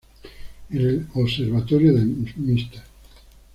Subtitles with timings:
[0.71, 2.81] En el observatorio de Mr.